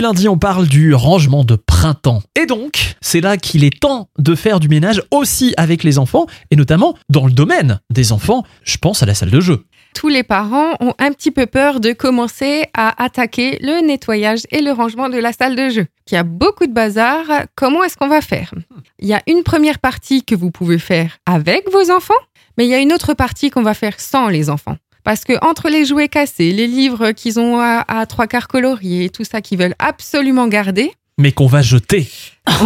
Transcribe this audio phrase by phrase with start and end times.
[0.00, 2.22] lundi, on parle du rangement de printemps.
[2.40, 6.26] Et donc, c'est là qu'il est temps de faire du ménage aussi avec les enfants,
[6.50, 9.64] et notamment dans le domaine des enfants, je pense à la salle de jeu.
[9.94, 14.60] Tous les parents ont un petit peu peur de commencer à attaquer le nettoyage et
[14.60, 15.86] le rangement de la salle de jeu.
[16.10, 17.24] Il y a beaucoup de bazar.
[17.56, 18.54] Comment est-ce qu'on va faire?
[18.98, 22.14] Il y a une première partie que vous pouvez faire avec vos enfants,
[22.56, 24.76] mais il y a une autre partie qu'on va faire sans les enfants.
[25.04, 29.10] Parce que entre les jouets cassés, les livres qu'ils ont à, à trois quarts coloriés,
[29.10, 32.08] tout ça qu'ils veulent absolument garder, Mais qu'on va jeter.
[32.50, 32.64] Oh,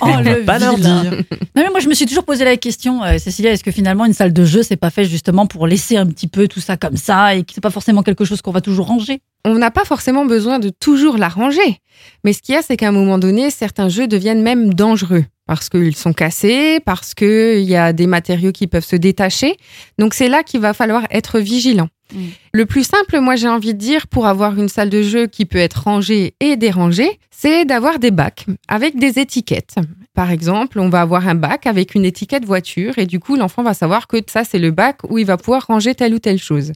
[0.00, 1.12] on va le pas leur dire.
[1.54, 4.04] Non, mais moi, je me suis toujours posé la question, euh, Cécilia, est-ce que finalement
[4.04, 6.76] une salle de jeu, c'est pas fait justement pour laisser un petit peu tout ça
[6.76, 9.20] comme ça et que c'est pas forcément quelque chose qu'on va toujours ranger?
[9.44, 11.78] On n'a pas forcément besoin de toujours la ranger.
[12.24, 15.24] Mais ce qu'il y a, c'est qu'à un moment donné, certains jeux deviennent même dangereux
[15.50, 19.56] parce qu'ils sont cassés, parce qu'il y a des matériaux qui peuvent se détacher.
[19.98, 21.88] Donc c'est là qu'il va falloir être vigilant.
[22.14, 22.18] Mm.
[22.52, 25.46] Le plus simple, moi j'ai envie de dire, pour avoir une salle de jeu qui
[25.46, 29.74] peut être rangée et dérangée, c'est d'avoir des bacs avec des étiquettes.
[30.14, 33.64] Par exemple, on va avoir un bac avec une étiquette voiture et du coup l'enfant
[33.64, 36.38] va savoir que ça c'est le bac où il va pouvoir ranger telle ou telle
[36.38, 36.70] chose.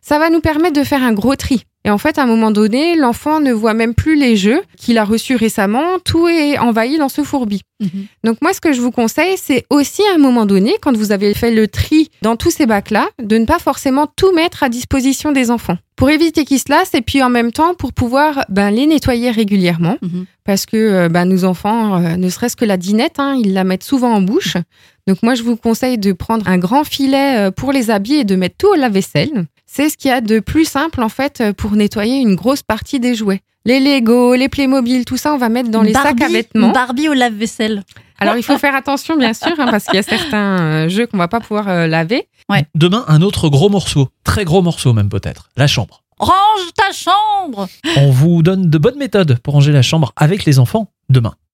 [0.00, 1.64] Ça va nous permettre de faire un gros tri.
[1.84, 4.98] Et en fait, à un moment donné, l'enfant ne voit même plus les jeux qu'il
[4.98, 5.98] a reçus récemment.
[6.04, 7.62] Tout est envahi dans ce fourbi.
[8.24, 11.12] Donc moi, ce que je vous conseille, c'est aussi à un moment donné, quand vous
[11.12, 14.68] avez fait le tri dans tous ces bacs-là, de ne pas forcément tout mettre à
[14.68, 15.78] disposition des enfants.
[15.94, 19.30] Pour éviter qu'ils se lassent et puis en même temps pour pouvoir ben, les nettoyer
[19.30, 19.96] régulièrement.
[20.02, 20.26] Mhm.
[20.44, 23.64] Parce que euh, ben, nos enfants, euh, ne serait-ce que la dinette, hein, ils la
[23.64, 24.56] mettent souvent en bouche.
[25.08, 28.24] Donc moi, je vous conseille de prendre un grand filet euh, pour les habits et
[28.24, 29.46] de mettre tout au lave-vaisselle.
[29.66, 32.62] C'est ce qu'il y a de plus simple en fait euh, pour nettoyer une grosse
[32.62, 33.40] partie des jouets.
[33.64, 36.72] Les Lego, les Playmobil, tout ça, on va mettre dans les sacs à vêtements.
[36.72, 37.84] Barbie au lave-vaisselle.
[38.18, 41.06] Alors il faut faire attention bien sûr hein, parce qu'il y a certains euh, jeux
[41.06, 42.28] qu'on va pas pouvoir euh, laver.
[42.74, 46.02] Demain, un autre gros morceau, très gros morceau même peut-être, la chambre.
[46.18, 50.58] Range ta chambre On vous donne de bonnes méthodes pour ranger la chambre avec les
[50.58, 51.34] enfants demain.